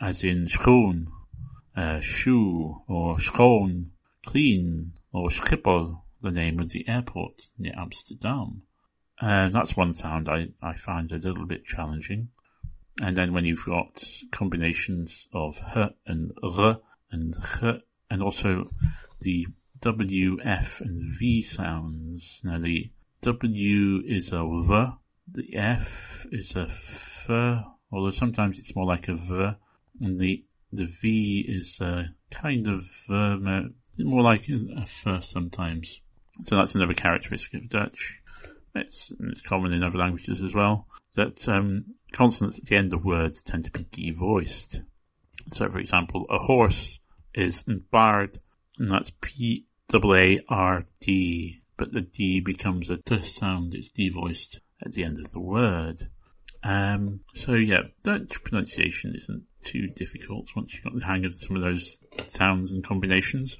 as 0.00 0.22
in 0.22 0.46
schoen, 0.48 1.08
uh, 1.76 2.00
shoe, 2.00 2.82
or 2.88 3.18
schoon, 3.18 3.90
clean, 4.26 4.92
or 5.12 5.30
Schiphol, 5.30 6.02
the 6.26 6.40
name 6.40 6.58
of 6.60 6.70
the 6.70 6.88
airport 6.88 7.46
near 7.58 7.74
Amsterdam. 7.76 8.62
Uh, 9.20 9.48
that's 9.48 9.76
one 9.76 9.94
sound 9.94 10.28
I, 10.28 10.48
I 10.60 10.76
find 10.76 11.10
a 11.10 11.16
little 11.16 11.46
bit 11.46 11.64
challenging. 11.64 12.28
And 13.00 13.16
then 13.16 13.32
when 13.32 13.44
you've 13.44 13.64
got 13.64 14.02
combinations 14.30 15.28
of 15.32 15.58
h 15.76 15.92
and 16.06 16.32
r 16.42 16.78
and 17.10 17.36
h, 17.62 17.82
and 18.10 18.22
also 18.22 18.68
the 19.20 19.46
w, 19.80 20.38
f, 20.42 20.80
and 20.80 21.02
v 21.18 21.42
sounds. 21.42 22.40
Now 22.42 22.58
the 22.58 22.90
w 23.22 24.02
is 24.06 24.32
a 24.32 24.42
v, 24.42 24.86
the 25.32 25.56
f 25.56 26.26
is 26.32 26.56
a 26.56 26.68
f, 26.68 27.30
although 27.92 28.10
sometimes 28.10 28.58
it's 28.58 28.74
more 28.74 28.86
like 28.86 29.08
a 29.08 29.14
v, 29.14 29.50
and 30.00 30.18
the 30.18 30.44
the 30.72 30.86
v 30.86 31.44
is 31.46 31.80
a 31.80 32.08
kind 32.30 32.66
of 32.66 32.84
more 33.08 34.22
like 34.22 34.48
a 34.48 34.58
f 34.80 35.24
sometimes. 35.24 36.00
So 36.44 36.56
that's 36.56 36.74
another 36.74 36.94
characteristic 36.94 37.54
of 37.54 37.68
Dutch. 37.68 38.20
It's, 38.74 39.12
it's 39.18 39.40
common 39.42 39.72
in 39.72 39.82
other 39.82 39.96
languages 39.98 40.42
as 40.42 40.54
well, 40.54 40.86
that 41.16 41.48
um, 41.48 41.94
consonants 42.12 42.58
at 42.58 42.66
the 42.66 42.76
end 42.76 42.92
of 42.92 43.04
words 43.04 43.42
tend 43.42 43.64
to 43.64 43.70
be 43.70 43.84
devoiced. 43.90 44.80
So 45.52 45.68
for 45.70 45.78
example, 45.78 46.26
a 46.28 46.38
horse 46.38 46.98
is 47.34 47.64
paard, 47.90 48.38
and 48.78 48.90
that's 48.90 49.12
P-A-A-R-D, 49.20 49.62
but 51.76 51.92
the 51.92 52.00
D 52.02 52.40
becomes 52.40 52.90
a 52.90 52.96
T 52.98 53.22
sound, 53.22 53.74
it's 53.74 53.88
devoiced 53.88 54.60
at 54.84 54.92
the 54.92 55.04
end 55.04 55.18
of 55.18 55.32
the 55.32 55.40
word. 55.40 56.06
Um, 56.62 57.20
so 57.34 57.52
yeah, 57.54 57.82
Dutch 58.02 58.42
pronunciation 58.42 59.14
isn't 59.14 59.44
too 59.64 59.88
difficult 59.88 60.48
once 60.56 60.74
you've 60.74 60.84
got 60.84 60.94
the 60.94 61.04
hang 61.04 61.24
of 61.24 61.34
some 61.34 61.56
of 61.56 61.62
those 61.62 61.96
sounds 62.26 62.72
and 62.72 62.84
combinations. 62.84 63.56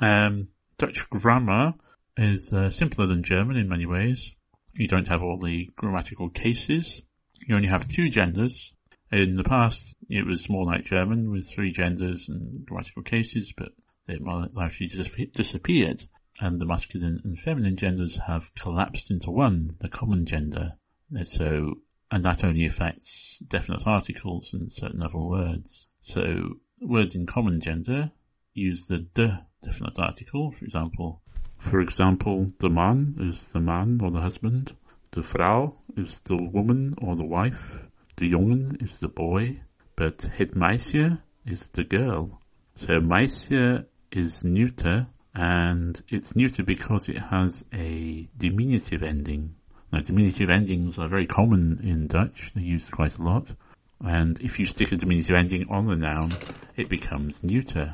Um, 0.00 0.48
Dutch 0.80 1.10
grammar 1.10 1.74
is 2.16 2.54
uh, 2.54 2.70
simpler 2.70 3.06
than 3.06 3.22
German 3.22 3.58
in 3.58 3.68
many 3.68 3.84
ways. 3.84 4.32
You 4.72 4.88
don't 4.88 5.08
have 5.08 5.22
all 5.22 5.38
the 5.38 5.68
grammatical 5.76 6.30
cases. 6.30 7.02
You 7.46 7.54
only 7.54 7.68
have 7.68 7.86
two 7.86 8.08
genders. 8.08 8.72
In 9.12 9.36
the 9.36 9.44
past, 9.44 9.94
it 10.08 10.24
was 10.24 10.48
more 10.48 10.64
like 10.64 10.86
German 10.86 11.30
with 11.30 11.50
three 11.50 11.70
genders 11.70 12.30
and 12.30 12.64
grammatical 12.64 13.02
cases, 13.02 13.52
but 13.54 13.72
they've 14.06 14.22
largely 14.22 14.86
disappeared. 14.86 16.08
And 16.40 16.58
the 16.58 16.64
masculine 16.64 17.20
and 17.24 17.38
feminine 17.38 17.76
genders 17.76 18.18
have 18.26 18.54
collapsed 18.54 19.10
into 19.10 19.30
one, 19.30 19.76
the 19.80 19.90
common 19.90 20.24
gender. 20.24 20.78
And 21.12 21.28
so, 21.28 21.74
and 22.10 22.24
that 22.24 22.42
only 22.42 22.64
affects 22.64 23.38
definite 23.46 23.86
articles 23.86 24.54
and 24.54 24.72
certain 24.72 25.02
other 25.02 25.18
words. 25.18 25.88
So, 26.00 26.54
words 26.80 27.14
in 27.14 27.26
common 27.26 27.60
gender 27.60 28.12
use 28.54 28.86
the 28.86 28.98
de 29.14 29.46
definite 29.62 29.98
article, 29.98 30.52
for 30.52 30.64
example, 30.64 31.20
for 31.60 31.80
example, 31.80 32.52
the 32.58 32.70
man 32.70 33.16
is 33.20 33.44
the 33.52 33.60
man 33.60 34.00
or 34.02 34.10
the 34.10 34.20
husband. 34.20 34.74
The 35.12 35.20
vrouw 35.20 35.74
is 35.96 36.20
the 36.20 36.36
woman 36.36 36.94
or 37.02 37.16
the 37.16 37.26
wife. 37.26 37.78
The 38.16 38.30
jongen 38.30 38.82
is 38.82 38.98
the 38.98 39.08
boy. 39.08 39.60
But 39.94 40.22
het 40.22 40.54
meisje 40.54 41.20
is 41.44 41.68
the 41.68 41.84
girl. 41.84 42.40
So 42.74 43.00
meisje 43.00 43.86
is 44.10 44.42
neuter 44.42 45.06
and 45.34 46.02
it's 46.08 46.34
neuter 46.34 46.64
because 46.64 47.08
it 47.08 47.18
has 47.18 47.62
a 47.74 48.28
diminutive 48.36 49.02
ending. 49.02 49.54
Now 49.92 50.00
diminutive 50.00 50.48
endings 50.48 50.98
are 50.98 51.08
very 51.08 51.26
common 51.26 51.80
in 51.82 52.06
Dutch. 52.06 52.52
They're 52.54 52.64
used 52.64 52.90
quite 52.90 53.18
a 53.18 53.22
lot. 53.22 53.52
And 54.00 54.40
if 54.40 54.58
you 54.58 54.64
stick 54.64 54.92
a 54.92 54.96
diminutive 54.96 55.36
ending 55.36 55.66
on 55.68 55.86
the 55.86 55.96
noun, 55.96 56.32
it 56.76 56.88
becomes 56.88 57.42
neuter. 57.42 57.92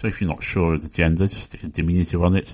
So 0.00 0.08
if 0.08 0.20
you're 0.20 0.30
not 0.30 0.44
sure 0.44 0.74
of 0.74 0.82
the 0.82 0.88
gender, 0.88 1.26
just 1.26 1.44
stick 1.46 1.64
a 1.64 1.68
diminutive 1.68 2.22
on 2.22 2.36
it 2.36 2.52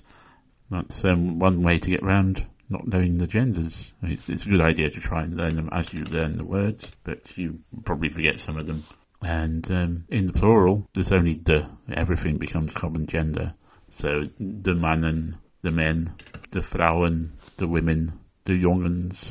that's 0.70 1.04
um, 1.04 1.38
one 1.38 1.62
way 1.62 1.78
to 1.78 1.90
get 1.90 2.02
around 2.02 2.44
not 2.68 2.86
knowing 2.86 3.18
the 3.18 3.26
genders. 3.26 3.92
It's, 4.02 4.28
it's 4.28 4.46
a 4.46 4.48
good 4.48 4.60
idea 4.60 4.90
to 4.90 5.00
try 5.00 5.22
and 5.22 5.36
learn 5.36 5.56
them 5.56 5.68
as 5.70 5.92
you 5.92 6.04
learn 6.04 6.36
the 6.36 6.44
words, 6.44 6.90
but 7.04 7.36
you 7.36 7.60
probably 7.84 8.08
forget 8.08 8.40
some 8.40 8.56
of 8.56 8.66
them. 8.66 8.84
And 9.20 9.70
um, 9.70 10.04
in 10.08 10.26
the 10.26 10.32
plural, 10.32 10.88
there's 10.94 11.12
only 11.12 11.34
the. 11.34 11.68
Everything 11.94 12.38
becomes 12.38 12.72
common 12.72 13.06
gender. 13.06 13.54
So 13.90 14.24
the 14.38 14.74
mannen, 14.74 15.38
the 15.62 15.70
men, 15.70 16.14
the 16.50 16.60
vrouwen, 16.60 17.32
the 17.56 17.68
women, 17.68 18.18
the 18.44 18.54
jongens, 18.54 19.22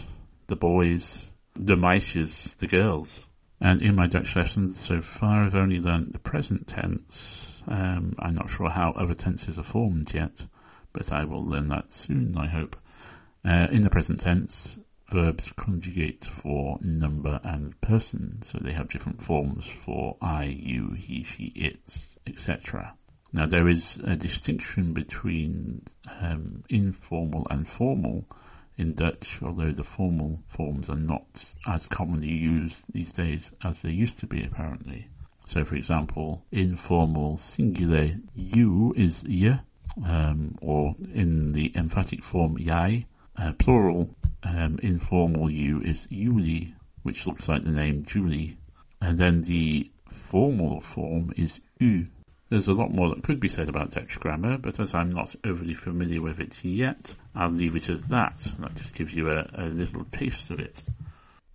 the 0.48 0.56
boys, 0.56 1.26
the 1.56 1.76
meisjes, 1.76 2.56
the 2.58 2.68
girls. 2.68 3.20
And 3.64 3.82
in 3.82 3.96
my 3.96 4.06
Dutch 4.06 4.36
lessons 4.36 4.80
so 4.80 5.02
far, 5.02 5.46
I've 5.46 5.56
only 5.56 5.80
learnt 5.80 6.14
the 6.14 6.20
present 6.20 6.68
tense. 6.68 7.48
Um, 7.66 8.14
I'm 8.20 8.36
not 8.36 8.52
sure 8.52 8.70
how 8.70 8.92
other 8.92 9.16
tenses 9.16 9.58
are 9.58 9.64
formed 9.64 10.14
yet 10.14 10.40
but 10.94 11.12
I 11.12 11.26
will 11.26 11.44
learn 11.44 11.70
that 11.70 11.92
soon, 11.92 12.38
I 12.38 12.48
hope. 12.48 12.78
Uh, 13.44 13.68
in 13.72 13.82
the 13.82 13.90
present 13.90 14.20
tense, 14.22 14.78
verbs 15.12 15.52
conjugate 15.58 16.24
for 16.24 16.78
number 16.82 17.40
and 17.44 17.80
person, 17.82 18.42
so 18.44 18.60
they 18.62 18.72
have 18.72 18.90
different 18.90 19.22
forms 19.22 19.66
for 19.66 20.16
I, 20.22 20.46
you, 20.46 20.92
he, 20.92 21.24
she, 21.24 21.46
it, 21.56 21.80
etc. 22.26 22.94
Now 23.34 23.48
there 23.48 23.68
is 23.68 23.98
a 24.04 24.16
distinction 24.16 24.94
between 24.94 25.82
um, 26.22 26.64
informal 26.70 27.48
and 27.50 27.68
formal 27.68 28.26
in 28.78 28.94
Dutch, 28.94 29.40
although 29.42 29.72
the 29.72 29.84
formal 29.84 30.42
forms 30.48 30.90
are 30.90 30.96
not 30.96 31.44
as 31.66 31.86
commonly 31.86 32.32
used 32.32 32.78
these 32.92 33.12
days 33.12 33.52
as 33.64 33.82
they 33.82 33.92
used 33.92 34.20
to 34.20 34.28
be 34.28 34.44
apparently. 34.44 35.08
So 35.46 35.66
for 35.66 35.76
example, 35.76 36.46
informal 36.52 37.38
singular 37.38 38.16
you 38.34 38.94
is 38.96 39.22
je, 39.22 39.60
um, 40.06 40.58
or 40.62 40.96
in 41.14 41.52
the 41.52 41.72
emphatic 41.76 42.24
form 42.24 42.58
jij. 42.58 43.06
Uh, 43.36 43.52
plural 43.54 44.16
um, 44.44 44.80
informal 44.82 45.50
you 45.50 45.82
is 45.82 46.08
jullie, 46.10 46.74
which 47.02 47.28
looks 47.28 47.48
like 47.48 47.64
the 47.64 47.72
name 47.72 48.06
Julie. 48.06 48.58
And 49.02 49.18
then 49.18 49.42
the 49.42 49.92
formal 50.08 50.82
form 50.82 51.34
is 51.36 51.60
u. 51.80 52.08
There's 52.54 52.68
a 52.68 52.74
lot 52.74 52.94
more 52.94 53.10
that 53.10 53.24
could 53.24 53.40
be 53.40 53.50
said 53.50 53.68
about 53.68 53.90
Dutch 53.90 54.20
grammar, 54.20 54.60
but 54.60 54.80
as 54.80 54.94
I'm 54.94 55.12
not 55.12 55.36
overly 55.44 55.74
familiar 55.74 56.22
with 56.22 56.40
it 56.40 56.64
yet, 56.64 57.16
I'll 57.34 57.50
leave 57.50 57.76
it 57.76 57.90
at 57.90 58.08
that. 58.10 58.48
That 58.60 58.76
just 58.76 58.94
gives 58.94 59.12
you 59.12 59.32
a, 59.32 59.50
a 59.58 59.66
little 59.66 60.06
taste 60.06 60.52
of 60.52 60.60
it. 60.60 60.80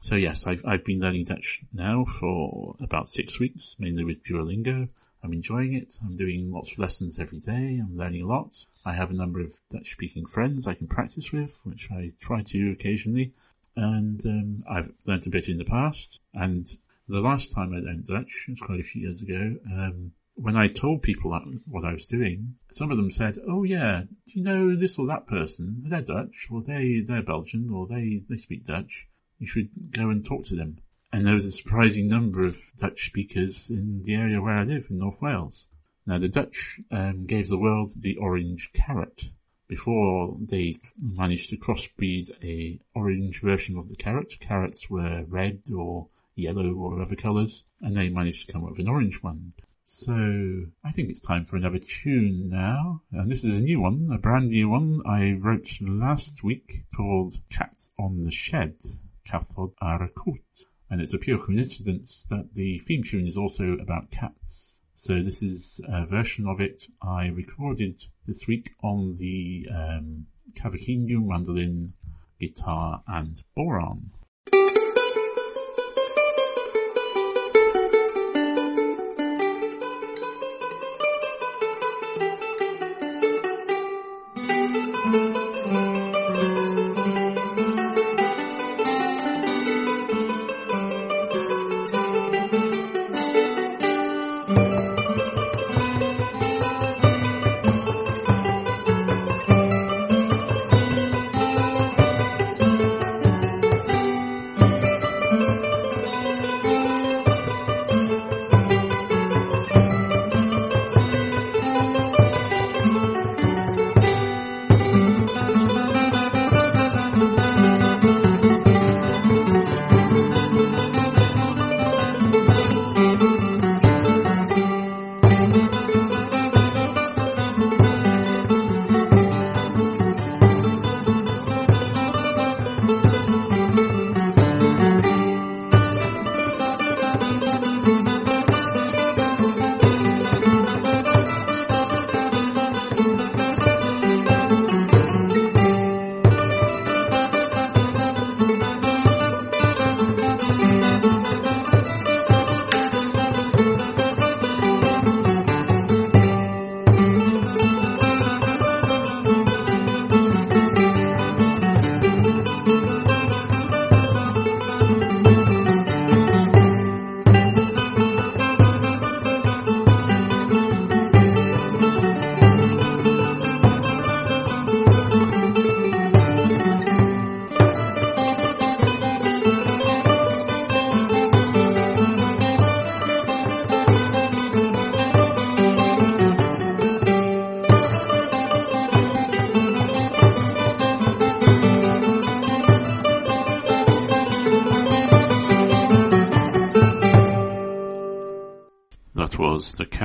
So 0.01 0.17
yes, 0.17 0.45
I've, 0.45 0.65
I've 0.67 0.85
been 0.85 0.99
learning 0.99 1.27
Dutch 1.27 1.63
now 1.73 2.05
for 2.19 2.75
about 2.81 3.09
six 3.09 3.39
weeks, 3.39 3.77
mainly 3.79 4.03
with 4.03 4.25
Duolingo. 4.25 4.89
I'm 5.23 5.33
enjoying 5.33 5.75
it. 5.75 5.97
I'm 6.05 6.17
doing 6.17 6.51
lots 6.51 6.73
of 6.73 6.81
lessons 6.81 7.21
every 7.21 7.39
day. 7.39 7.81
I'm 7.81 7.97
learning 7.97 8.23
a 8.23 8.27
lot. 8.27 8.51
I 8.85 8.91
have 8.91 9.13
a 9.13 9.15
number 9.15 9.39
of 9.39 9.53
Dutch 9.71 9.93
speaking 9.93 10.27
friends 10.27 10.67
I 10.67 10.75
can 10.75 10.89
practice 10.89 11.31
with, 11.31 11.57
which 11.63 11.91
I 11.93 12.11
try 12.21 12.43
to 12.43 12.73
occasionally. 12.73 13.35
And 13.77 14.21
um, 14.27 14.65
I've 14.69 14.91
learnt 15.07 15.27
a 15.27 15.31
bit 15.31 15.49
in 15.49 15.59
the 15.59 15.65
past. 15.65 16.19
And 16.35 16.69
the 17.07 17.21
last 17.21 17.53
time 17.53 17.73
I 17.73 17.79
learned 17.79 18.09
Dutch, 18.09 18.47
it 18.49 18.51
was 18.51 18.61
quite 18.61 18.81
a 18.81 18.83
few 18.83 19.03
years 19.03 19.23
ago, 19.23 19.55
um, 19.65 20.11
when 20.39 20.57
I 20.57 20.69
told 20.69 21.03
people 21.03 21.39
what 21.67 21.85
I 21.85 21.93
was 21.93 22.07
doing, 22.07 22.55
some 22.73 22.91
of 22.91 22.97
them 22.97 23.11
said, 23.11 23.39
"Oh 23.47 23.65
yeah, 23.65 24.03
do 24.03 24.33
you 24.33 24.43
know 24.43 24.77
this 24.77 24.99
or 24.99 25.07
that 25.09 25.27
person? 25.27 25.85
They're 25.87 26.03
Dutch, 26.03 26.49
or 26.51 26.63
they 26.63 27.01
they're 27.01 27.23
Belgian, 27.23 27.71
or 27.71 27.87
they 27.87 28.23
they 28.29 28.37
speak 28.37 28.67
Dutch. 28.67 29.07
You 29.39 29.47
should 29.47 29.69
go 29.93 30.11
and 30.11 30.25
talk 30.25 30.47
to 30.47 30.57
them." 30.57 30.79
and 31.11 31.25
there 31.25 31.35
was 31.35 31.47
a 31.47 31.53
surprising 31.53 32.07
number 32.07 32.47
of 32.47 32.61
Dutch 32.77 33.07
speakers 33.07 33.71
in 33.71 34.03
the 34.03 34.15
area 34.15 34.43
where 34.43 34.59
I 34.59 34.65
live 34.65 34.89
in 34.91 34.99
North 34.99 35.21
Wales. 35.23 35.67
Now 36.07 36.19
the 36.19 36.29
Dutch 36.29 36.81
um, 36.91 37.25
gave 37.25 37.49
the 37.49 37.59
world 37.59 37.93
the 37.97 38.17
orange 38.17 38.71
carrot 38.75 39.31
before 39.69 40.37
they 40.41 40.77
managed 41.01 41.51
to 41.51 41.57
crossbreed 41.57 42.31
a 42.43 42.79
orange 42.95 43.41
version 43.41 43.79
of 43.79 43.89
the 43.89 43.97
carrot. 43.97 44.39
Carrots 44.39 44.91
were 44.91 45.25
red 45.29 45.63
or 45.75 46.09
yellow 46.35 46.75
or 46.75 47.01
other 47.01 47.17
colours, 47.17 47.65
and 47.81 47.97
they 47.97 48.11
managed 48.11 48.47
to 48.47 48.53
come 48.53 48.65
up 48.65 48.73
with 48.73 48.81
an 48.81 48.89
orange 48.89 49.23
one. 49.23 49.55
So 49.91 50.67
I 50.85 50.93
think 50.93 51.09
it's 51.09 51.21
time 51.21 51.47
for 51.47 51.57
another 51.57 51.79
tune 51.79 52.51
now, 52.51 53.03
and 53.11 53.31
this 53.31 53.43
is 53.43 53.55
a 53.55 53.61
new 53.61 53.81
one, 53.81 54.11
a 54.13 54.19
brand 54.19 54.51
new 54.51 54.69
one 54.69 55.01
I 55.07 55.33
wrote 55.33 55.71
last 55.81 56.45
week 56.45 56.85
called 56.95 57.41
Cats 57.51 57.89
on 57.99 58.25
the 58.25 58.31
Shed, 58.31 58.77
Cathod 59.25 59.73
Arakut 59.83 60.67
and 60.91 61.01
it's 61.01 61.15
a 61.15 61.19
pure 61.19 61.39
coincidence 61.39 62.25
that 62.29 62.53
the 62.55 62.79
theme 62.81 63.03
tune 63.03 63.27
is 63.27 63.37
also 63.37 63.79
about 63.81 64.11
cats. 64.11 64.73
So 64.95 65.23
this 65.23 65.43
is 65.43 65.81
a 65.89 66.05
version 66.05 66.47
of 66.47 66.61
it 66.61 66.85
I 67.03 67.29
recorded 67.29 68.03
this 68.27 68.47
week 68.47 68.71
on 68.83 69.17
the 69.17 69.69
um, 69.75 70.27
cavaquinho, 70.55 71.27
mandolin, 71.27 71.95
guitar 72.39 73.03
and 73.07 73.43
bodhrán. 73.57 74.11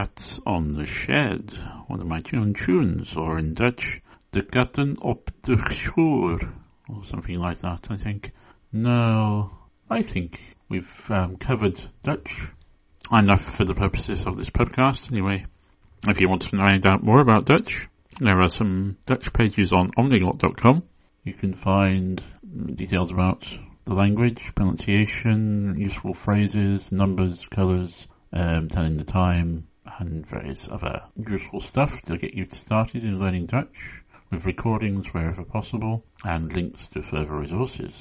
The 0.03 0.09
Cat 0.09 0.39
on 0.45 0.73
the 0.73 0.85
Shed, 0.85 1.51
one 1.87 2.01
of 2.01 2.07
my 2.07 2.19
own 2.33 2.53
tunes, 2.53 3.15
or 3.15 3.39
in 3.39 3.53
Dutch, 3.53 4.01
De 4.33 4.41
Katten 4.41 4.97
op 5.01 5.31
de 5.43 5.55
Schoor, 5.55 6.39
or 6.89 7.05
something 7.05 7.39
like 7.39 7.59
that, 7.59 7.87
I 7.89 7.95
think. 7.95 8.31
No, 8.73 9.51
I 9.89 10.01
think 10.01 10.41
we've 10.67 11.09
um, 11.09 11.37
covered 11.37 11.79
Dutch 12.01 12.47
enough 13.13 13.55
for 13.55 13.63
the 13.63 13.75
purposes 13.75 14.25
of 14.25 14.35
this 14.35 14.49
podcast, 14.49 15.09
anyway. 15.09 15.45
If 16.09 16.19
you 16.19 16.27
want 16.27 16.41
to 16.41 16.57
find 16.57 16.85
out 16.85 17.01
more 17.01 17.21
about 17.21 17.45
Dutch, 17.45 17.87
there 18.19 18.41
are 18.41 18.49
some 18.49 18.97
Dutch 19.05 19.31
pages 19.31 19.71
on 19.71 19.91
omniglot.com. 19.91 20.83
You 21.23 21.33
can 21.33 21.53
find 21.53 22.21
details 22.75 23.09
about 23.09 23.47
the 23.85 23.93
language, 23.93 24.51
pronunciation, 24.53 25.75
useful 25.77 26.13
phrases, 26.13 26.91
numbers, 26.91 27.45
colours, 27.49 28.05
um, 28.33 28.67
telling 28.67 28.97
the 28.97 29.05
time, 29.05 29.67
and 29.99 30.25
various 30.25 30.67
other 30.69 31.03
useful 31.15 31.61
stuff 31.61 32.01
to 32.03 32.17
get 32.17 32.33
you 32.33 32.47
started 32.51 33.03
in 33.03 33.19
learning 33.19 33.47
Dutch, 33.47 34.01
with 34.31 34.45
recordings 34.45 35.13
wherever 35.13 35.43
possible, 35.43 36.03
and 36.23 36.53
links 36.53 36.87
to 36.87 37.01
further 37.01 37.35
resources. 37.35 37.93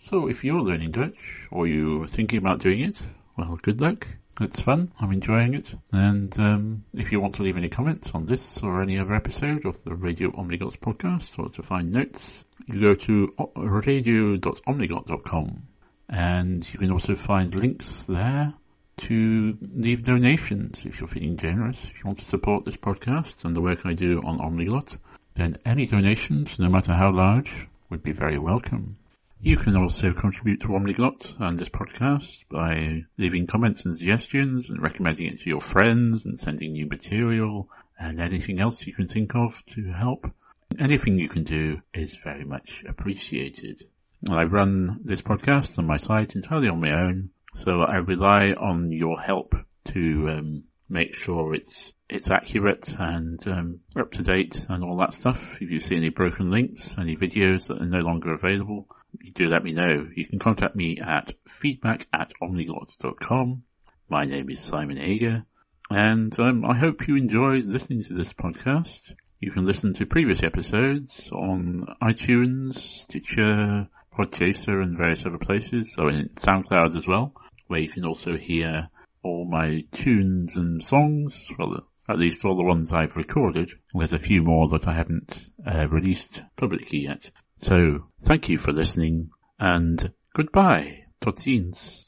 So 0.00 0.28
if 0.28 0.44
you're 0.44 0.60
learning 0.60 0.92
Dutch, 0.92 1.48
or 1.50 1.66
you're 1.66 2.06
thinking 2.06 2.38
about 2.38 2.60
doing 2.60 2.80
it, 2.80 2.98
well, 3.36 3.58
good 3.62 3.80
luck. 3.80 4.06
It's 4.40 4.60
fun. 4.60 4.92
I'm 4.98 5.12
enjoying 5.12 5.54
it. 5.54 5.72
And 5.92 6.36
um, 6.40 6.84
if 6.92 7.12
you 7.12 7.20
want 7.20 7.36
to 7.36 7.42
leave 7.42 7.56
any 7.56 7.68
comments 7.68 8.10
on 8.14 8.26
this 8.26 8.58
or 8.62 8.82
any 8.82 8.98
other 8.98 9.14
episode 9.14 9.64
of 9.64 9.82
the 9.84 9.94
Radio 9.94 10.30
Omniglots 10.32 10.78
podcast, 10.78 11.38
or 11.38 11.50
to 11.50 11.62
find 11.62 11.92
notes, 11.92 12.44
you 12.66 12.80
go 12.80 12.94
to 12.94 13.28
radio.omniglot.com. 13.56 15.62
And 16.08 16.72
you 16.72 16.78
can 16.78 16.90
also 16.90 17.14
find 17.14 17.54
links 17.54 18.04
there 18.06 18.54
to 18.96 19.58
leave 19.74 20.04
donations 20.04 20.84
if 20.86 21.00
you're 21.00 21.08
feeling 21.08 21.36
generous. 21.36 21.82
If 21.82 21.98
you 21.98 22.04
want 22.04 22.18
to 22.20 22.24
support 22.24 22.64
this 22.64 22.76
podcast 22.76 23.44
and 23.44 23.54
the 23.54 23.60
work 23.60 23.84
I 23.84 23.92
do 23.92 24.22
on 24.24 24.38
Omniglot, 24.38 24.98
then 25.34 25.58
any 25.64 25.86
donations, 25.86 26.58
no 26.58 26.68
matter 26.68 26.92
how 26.92 27.10
large, 27.12 27.68
would 27.90 28.02
be 28.02 28.12
very 28.12 28.38
welcome. 28.38 28.96
You 29.40 29.56
can 29.56 29.76
also 29.76 30.12
contribute 30.12 30.62
to 30.62 30.68
Omniglot 30.68 31.38
and 31.38 31.58
this 31.58 31.68
podcast 31.68 32.44
by 32.48 33.04
leaving 33.18 33.46
comments 33.46 33.84
and 33.84 33.94
suggestions 33.94 34.70
and 34.70 34.80
recommending 34.80 35.26
it 35.26 35.40
to 35.40 35.50
your 35.50 35.60
friends 35.60 36.24
and 36.24 36.40
sending 36.40 36.72
new 36.72 36.86
material 36.86 37.68
and 37.98 38.20
anything 38.20 38.58
else 38.58 38.86
you 38.86 38.94
can 38.94 39.06
think 39.06 39.34
of 39.34 39.62
to 39.74 39.92
help. 39.92 40.30
Anything 40.78 41.18
you 41.18 41.28
can 41.28 41.44
do 41.44 41.82
is 41.92 42.14
very 42.14 42.44
much 42.44 42.82
appreciated. 42.88 43.84
I 44.30 44.44
run 44.44 45.00
this 45.04 45.20
podcast 45.20 45.78
on 45.78 45.86
my 45.86 45.98
site 45.98 46.34
entirely 46.34 46.68
on 46.68 46.80
my 46.80 46.92
own 46.92 47.30
so 47.54 47.82
I 47.82 47.96
rely 47.96 48.52
on 48.52 48.90
your 48.90 49.20
help 49.20 49.54
to 49.86 50.28
um, 50.28 50.64
make 50.88 51.14
sure 51.14 51.54
it's 51.54 51.92
it's 52.08 52.30
accurate 52.30 52.94
and 52.98 53.46
um, 53.48 53.80
up 53.96 54.10
to 54.12 54.22
date 54.22 54.66
and 54.68 54.84
all 54.84 54.98
that 54.98 55.14
stuff. 55.14 55.56
If 55.60 55.70
you 55.70 55.78
see 55.78 55.96
any 55.96 56.10
broken 56.10 56.50
links, 56.50 56.94
any 56.98 57.16
videos 57.16 57.68
that 57.68 57.80
are 57.80 57.86
no 57.86 58.00
longer 58.00 58.34
available, 58.34 58.86
you 59.22 59.32
do 59.32 59.48
let 59.48 59.64
me 59.64 59.72
know. 59.72 60.06
You 60.14 60.26
can 60.26 60.38
contact 60.38 60.76
me 60.76 60.98
at 60.98 61.32
feedback 61.48 62.06
at 62.12 62.32
omniglot.com. 62.42 63.62
My 64.10 64.24
name 64.24 64.50
is 64.50 64.60
Simon 64.60 64.98
Ager, 64.98 65.44
and 65.88 66.38
um, 66.38 66.64
I 66.66 66.76
hope 66.76 67.08
you 67.08 67.16
enjoy 67.16 67.62
listening 67.64 68.04
to 68.04 68.14
this 68.14 68.32
podcast. 68.32 69.00
You 69.40 69.50
can 69.50 69.64
listen 69.64 69.94
to 69.94 70.06
previous 70.06 70.42
episodes 70.42 71.30
on 71.32 71.86
iTunes, 72.02 72.74
Stitcher, 72.74 73.88
Podchaser, 74.16 74.82
and 74.82 74.98
various 74.98 75.24
other 75.24 75.38
places, 75.38 75.94
or 75.96 76.10
in 76.10 76.30
SoundCloud 76.36 76.96
as 76.98 77.06
well 77.06 77.32
where 77.66 77.80
you 77.80 77.88
can 77.88 78.04
also 78.04 78.36
hear 78.36 78.88
all 79.22 79.46
my 79.50 79.84
tunes 79.92 80.56
and 80.56 80.82
songs, 80.82 81.48
well, 81.58 81.86
at 82.08 82.18
least 82.18 82.44
all 82.44 82.56
the 82.56 82.62
ones 82.62 82.92
I've 82.92 83.16
recorded. 83.16 83.72
There's 83.94 84.12
a 84.12 84.18
few 84.18 84.42
more 84.42 84.68
that 84.68 84.86
I 84.86 84.94
haven't 84.94 85.48
uh, 85.66 85.88
released 85.88 86.42
publicly 86.56 87.00
yet. 87.00 87.30
So, 87.56 88.10
thank 88.22 88.48
you 88.48 88.58
for 88.58 88.72
listening, 88.72 89.30
and 89.58 90.12
goodbye. 90.34 91.04
Tot 91.20 91.36
ziens. 91.36 92.03